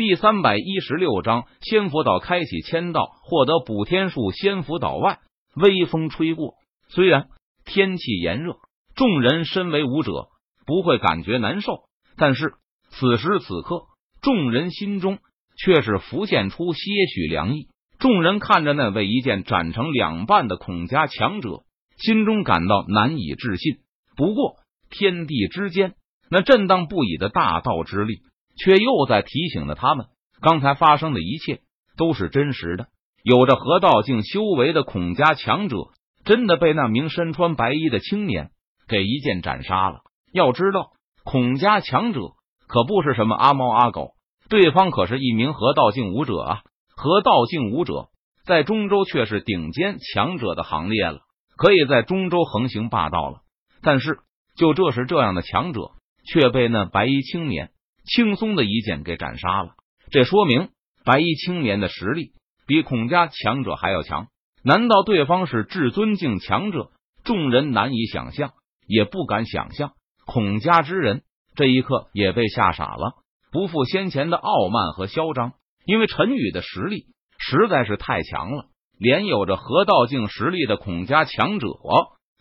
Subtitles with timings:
[0.00, 4.32] 第三百一十六章，仙佛岛开启签到，获得补天术。
[4.32, 5.18] 仙佛岛外，
[5.54, 6.54] 微风吹过，
[6.88, 7.28] 虽然
[7.66, 8.54] 天气炎热，
[8.94, 10.28] 众人身为武者
[10.64, 11.82] 不会感觉难受，
[12.16, 12.54] 但是
[12.88, 13.82] 此时此刻，
[14.22, 15.18] 众人心中
[15.58, 16.80] 却是浮现出些
[17.14, 17.68] 许凉意。
[17.98, 21.64] 众人看着那位一剑斩成两半的孔家强者，
[21.98, 23.80] 心中感到难以置信。
[24.16, 24.54] 不过，
[24.88, 25.92] 天地之间
[26.30, 28.22] 那震荡不已的大道之力。
[28.56, 30.06] 却又在提醒着他们，
[30.40, 31.60] 刚才发生的一切
[31.96, 32.88] 都是真实的。
[33.22, 35.76] 有着河道境修为的孔家强者，
[36.24, 38.50] 真的被那名身穿白衣的青年
[38.88, 40.00] 给一剑斩杀了。
[40.32, 40.92] 要知道，
[41.24, 42.20] 孔家强者
[42.66, 44.12] 可不是什么阿猫阿狗，
[44.48, 46.62] 对方可是一名河道境武者啊！
[46.96, 48.08] 河道境武者
[48.44, 51.20] 在中州却是顶尖强者的行列了，
[51.56, 53.40] 可以在中州横行霸道了。
[53.82, 54.18] 但是，
[54.56, 55.92] 就这是这样的强者，
[56.26, 57.70] 却被那白衣青年。
[58.04, 59.70] 轻松的一剑给斩杀了，
[60.10, 60.70] 这说明
[61.04, 62.32] 白衣青年的实力
[62.66, 64.28] 比孔家强者还要强。
[64.62, 66.90] 难道对方是至尊境强者？
[67.24, 68.52] 众人难以想象，
[68.86, 69.92] 也不敢想象。
[70.26, 71.22] 孔家之人
[71.54, 73.14] 这一刻也被吓傻了，
[73.52, 75.52] 不复先前的傲慢和嚣张，
[75.84, 77.06] 因为陈宇的实力
[77.38, 78.66] 实在是太强了，
[78.98, 81.68] 连有着河道境实力的孔家强者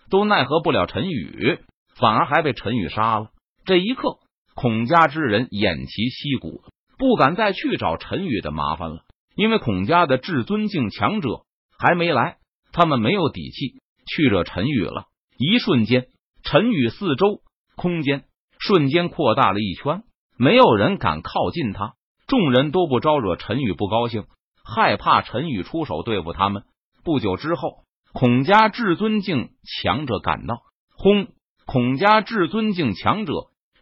[0.10, 1.60] 都奈何不了陈宇，
[1.96, 3.30] 反而还被陈宇杀了。
[3.66, 4.18] 这一刻。
[4.62, 6.64] 孔家之人偃旗息鼓，
[6.98, 11.46] 不敢再去找陈宇的麻烦了，因为孔家的至尊境强者
[11.78, 12.40] 还没来，
[12.74, 15.06] 他们没有底气去惹陈宇了。
[15.38, 16.08] 一瞬间，
[16.44, 17.40] 陈宇四周
[17.78, 18.26] 空间
[18.60, 20.04] 瞬间扩大了一圈，
[20.38, 21.94] 没有人敢靠近他。
[22.28, 24.26] 众人都不招惹陈宇不高兴，
[24.66, 26.64] 害怕陈宇出手对付他们。
[27.06, 30.64] 不久之后，孔家至尊境强者赶到，
[30.98, 31.30] 轰！
[31.66, 33.34] 孔家至尊境强者。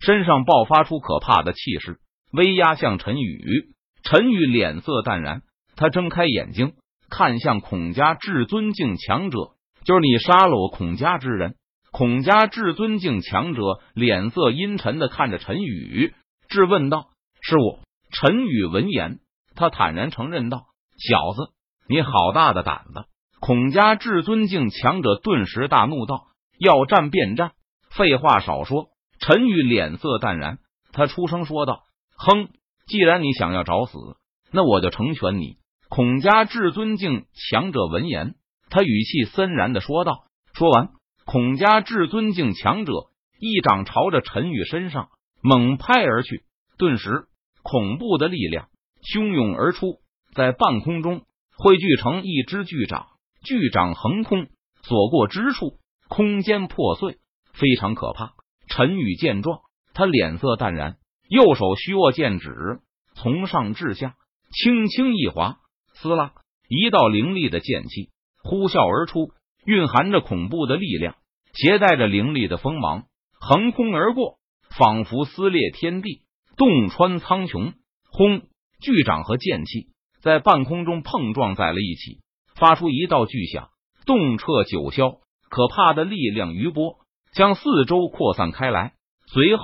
[0.08, 2.00] 身上爆发出可怕的气势，
[2.32, 3.74] 威压向陈宇。
[4.04, 5.42] 陈宇脸色淡然，
[5.76, 6.76] 他睁开眼睛
[7.10, 9.38] 看向孔家至尊境强者
[9.84, 11.56] ：“就是你杀了我孔家之人。”
[11.92, 13.62] 孔家至尊境强者
[13.94, 16.14] 脸色阴沉的看着陈宇，
[16.48, 17.10] 质问道
[17.44, 19.20] ：“是我。”陈宇闻言，
[19.56, 20.68] 他坦然承认道
[20.98, 21.52] ：“小子，
[21.90, 23.04] 你好大的胆子！”
[23.42, 26.28] 孔家至尊境强者顿时大怒道
[26.58, 27.52] ：“要战便战，
[27.90, 28.86] 废话少说。”
[29.20, 30.60] 陈宇脸色淡然，
[30.92, 31.84] 他出声说道
[32.18, 32.50] ：“哼，
[32.88, 33.98] 既然你想要找死，
[34.52, 35.58] 那我就成全你。”
[35.90, 38.36] 孔家至尊境强者闻言，
[38.70, 40.26] 他语气森然的说道。
[40.54, 40.90] 说完，
[41.26, 42.92] 孔家至尊境强者
[43.40, 45.10] 一掌朝着陈宇身上
[45.42, 46.44] 猛拍而去，
[46.78, 47.28] 顿时
[47.64, 48.68] 恐怖的力量
[49.02, 50.00] 汹涌而出，
[50.34, 51.22] 在半空中
[51.56, 53.08] 汇聚成一只巨掌，
[53.44, 54.48] 巨掌横空
[54.82, 55.80] 所过之处，
[56.10, 57.18] 空间破碎，
[57.54, 58.34] 非常可怕。
[58.68, 59.62] 陈宇见状，
[59.94, 60.98] 他脸色淡然，
[61.30, 62.80] 右手虚握剑指，
[63.16, 64.16] 从上至下
[64.52, 65.58] 轻轻一划，
[65.94, 66.34] 撕拉，
[66.68, 68.10] 一道凌厉的剑气
[68.44, 69.32] 呼啸而出，
[69.66, 71.16] 蕴含着恐怖的力量，
[71.54, 73.06] 携带着凌厉的锋芒，
[73.40, 74.38] 横空而过，
[74.78, 76.22] 仿佛撕裂天地，
[76.56, 77.74] 洞穿苍穹。
[78.10, 78.42] 轰！
[78.80, 79.88] 巨掌和剑气
[80.22, 82.20] 在半空中碰撞在了一起，
[82.56, 83.70] 发出一道巨响，
[84.06, 85.20] 动彻九霄。
[85.50, 86.98] 可怕的力量余波。
[87.38, 88.94] 将四周扩散开来，
[89.28, 89.62] 随后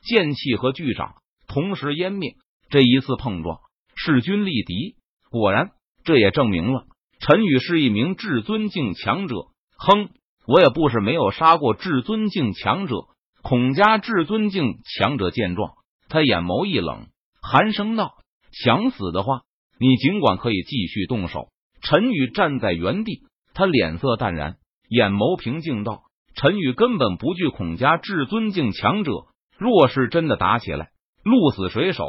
[0.00, 1.16] 剑气和巨掌
[1.48, 2.36] 同时湮灭。
[2.70, 3.58] 这一次碰撞
[3.96, 4.94] 势均力敌，
[5.28, 5.70] 果然，
[6.04, 6.84] 这也证明了
[7.18, 9.34] 陈宇是一名至尊境强者。
[9.76, 10.10] 哼，
[10.46, 12.94] 我也不是没有杀过至尊境强者。
[13.42, 15.72] 孔家至尊境强者见状，
[16.08, 17.08] 他眼眸一冷，
[17.42, 18.14] 寒声道
[18.54, 19.40] ：“想死的话，
[19.80, 21.48] 你尽管可以继续动手。”
[21.82, 23.22] 陈宇站在原地，
[23.52, 26.04] 他脸色淡然，眼眸平静道。
[26.36, 29.10] 陈宇根本不惧孔家至尊境强者，
[29.56, 30.90] 若是真的打起来，
[31.24, 32.04] 鹿死谁手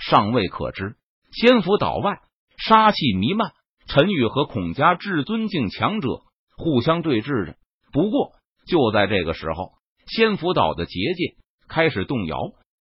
[0.00, 0.96] 尚未可知。
[1.30, 2.18] 仙府岛外
[2.58, 3.52] 杀气弥漫，
[3.86, 6.08] 陈宇和孔家至尊境强者
[6.56, 7.54] 互相对峙着。
[7.92, 8.32] 不过
[8.66, 9.74] 就在这个时候，
[10.08, 11.36] 仙府岛的结界
[11.68, 12.36] 开始动摇，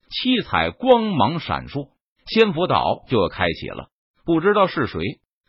[0.09, 1.89] 七彩光芒闪烁，
[2.25, 3.89] 仙府岛就要开启了。
[4.25, 4.99] 不知道是谁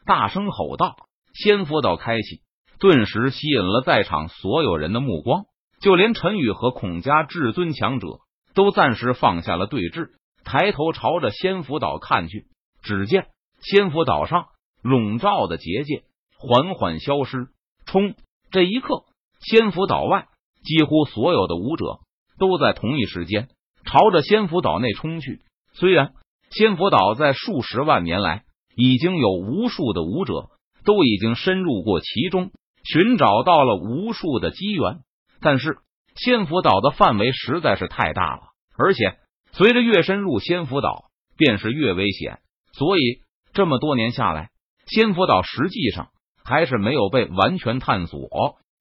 [0.04, 0.96] 大声吼道
[1.32, 2.42] ：“仙府岛开启！”
[2.82, 5.44] 顿时吸引了在场所有人的目光，
[5.80, 8.08] 就连陈宇和孔家至尊强者
[8.54, 10.08] 都暂时放下了对峙，
[10.42, 12.46] 抬头朝着仙福岛看去。
[12.82, 13.28] 只见
[13.60, 14.46] 仙福岛上
[14.82, 16.02] 笼罩的结界
[16.36, 17.46] 缓缓消失。
[17.86, 18.16] 冲！
[18.50, 19.04] 这一刻，
[19.38, 20.26] 仙福岛外
[20.64, 22.00] 几乎所有的武者
[22.40, 23.46] 都在同一时间
[23.84, 25.42] 朝着仙福岛内冲去。
[25.74, 26.14] 虽然
[26.50, 28.42] 仙福岛在数十万年来
[28.74, 30.48] 已经有无数的武者
[30.84, 32.50] 都已经深入过其中。
[32.84, 35.00] 寻找到了无数的机缘，
[35.40, 35.78] 但是
[36.14, 38.42] 仙福岛的范围实在是太大了，
[38.76, 39.16] 而且
[39.52, 42.40] 随着越深入仙福岛，便是越危险。
[42.72, 43.20] 所以
[43.52, 44.50] 这么多年下来，
[44.86, 46.08] 仙福岛实际上
[46.44, 48.28] 还是没有被完全探索。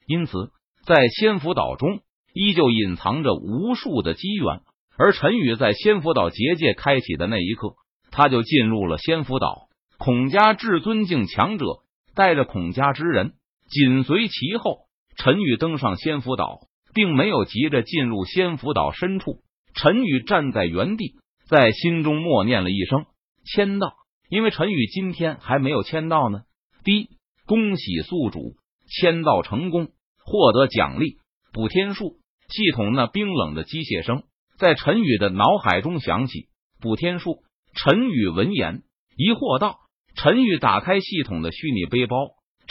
[0.07, 0.51] 因此，
[0.85, 1.99] 在仙福岛中
[2.33, 4.61] 依旧隐藏着无数的机缘。
[4.97, 7.75] 而陈宇在仙福岛结界开启的那一刻，
[8.11, 9.67] 他就进入了仙福岛。
[9.97, 11.65] 孔家至尊境强者
[12.13, 13.33] 带着孔家之人
[13.71, 14.81] 紧随其后。
[15.17, 19.41] 陈宇登上仙福岛，并没有急着进入仙福岛深处。
[19.73, 21.15] 陈宇站在原地，
[21.47, 23.05] 在心中默念了一声
[23.45, 23.93] “签到”，
[24.29, 26.41] 因为陈宇今天还没有签到呢。
[26.83, 27.09] 第一，
[27.45, 28.55] 恭喜宿主
[28.87, 29.89] 签到成功，
[30.25, 31.17] 获得奖励
[31.53, 32.17] 补天术。
[32.49, 34.23] 系统那冰冷的机械声。
[34.57, 36.47] 在陈宇的脑海中响起
[36.79, 37.43] 补天术。
[37.73, 38.83] 陈宇闻言
[39.15, 39.79] 疑惑道
[40.15, 42.17] ：“陈宇，打开系统的虚拟背包，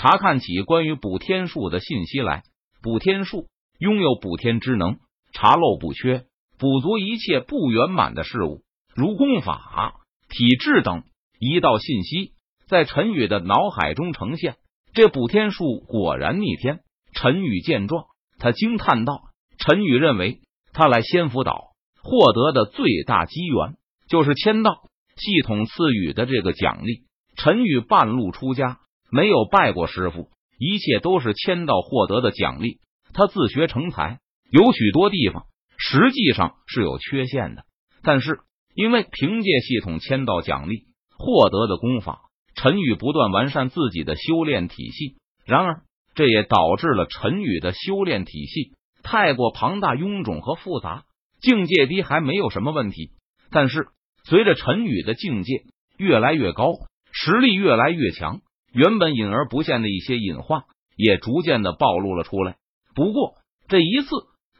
[0.00, 2.42] 查看起关于补天术的信息来。
[2.80, 3.48] 补天术
[3.78, 4.96] 拥有补天之能，
[5.34, 6.24] 查漏补缺，
[6.58, 8.62] 补足一切不圆满的事物，
[8.94, 10.00] 如功法、
[10.30, 11.02] 体质等
[11.38, 12.32] 一道信息
[12.66, 14.56] 在陈宇的脑海中呈现。
[14.94, 16.80] 这补天术果然逆天。
[17.12, 18.06] 陈宇见状，
[18.38, 19.24] 他惊叹道
[19.58, 20.40] ：“陈宇认为
[20.72, 23.76] 他来仙福岛。”获得的最大机缘
[24.08, 24.80] 就是签到
[25.16, 27.02] 系统赐予的这个奖励。
[27.36, 28.78] 陈宇半路出家，
[29.10, 30.28] 没有拜过师傅，
[30.58, 32.78] 一切都是签到获得的奖励。
[33.12, 34.20] 他自学成才，
[34.50, 35.46] 有许多地方
[35.76, 37.64] 实际上是有缺陷的，
[38.02, 38.40] 但是
[38.74, 40.84] 因为凭借系统签到奖励
[41.16, 42.20] 获得的功法，
[42.54, 45.16] 陈宇不断完善自己的修炼体系。
[45.44, 45.82] 然而，
[46.14, 48.72] 这也导致了陈宇的修炼体系
[49.02, 51.04] 太过庞大、臃肿和复杂。
[51.40, 53.12] 境界低还没有什么问题，
[53.50, 53.88] 但是
[54.24, 55.62] 随着陈宇的境界
[55.96, 56.74] 越来越高，
[57.10, 58.42] 实力越来越强，
[58.72, 60.62] 原本隐而不现的一些隐患
[60.96, 62.56] 也逐渐的暴露了出来。
[62.94, 63.34] 不过
[63.68, 64.08] 这一次，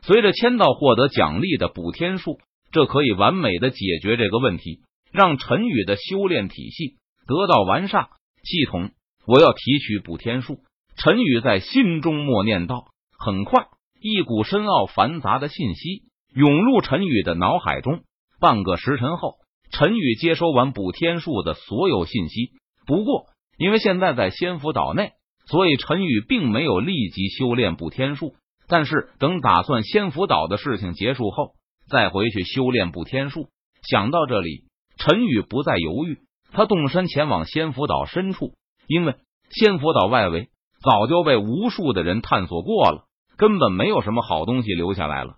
[0.03, 2.39] 随着签到获得奖励的补天术，
[2.73, 4.81] 这可以完美的解决这个问题，
[5.13, 6.97] 让陈宇的修炼体系
[7.27, 8.09] 得到完善。
[8.43, 8.91] 系统，
[9.27, 10.61] 我要提取补天术。
[10.97, 12.87] 陈宇在心中默念道。
[13.19, 13.67] 很快，
[14.01, 16.05] 一股深奥繁杂的信息。
[16.35, 18.01] 涌入陈宇的脑海中。
[18.41, 19.35] 半个时辰后，
[19.73, 22.53] 陈宇接收完补天术的所有信息。
[22.87, 23.27] 不过，
[23.61, 25.13] 因为现在在仙福岛内，
[25.45, 28.35] 所以陈宇并没有立即修炼补天术。
[28.67, 31.51] 但是，等打算仙福岛的事情结束后，
[31.91, 33.49] 再回去修炼补天术。
[33.83, 34.65] 想到这里，
[34.97, 36.21] 陈宇不再犹豫，
[36.53, 38.55] 他动身前往仙福岛深处。
[38.87, 39.17] 因为
[39.51, 40.49] 仙福岛外围
[40.83, 43.05] 早就被无数的人探索过了，
[43.37, 45.35] 根本没有什么好东西留下来了。